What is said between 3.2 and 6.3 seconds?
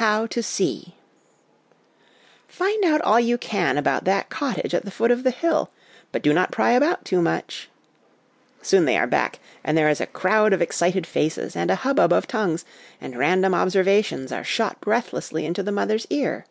you can about that cottage at the foot of the hill; but